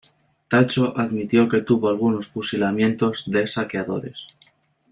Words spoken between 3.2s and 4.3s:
de saqueadores.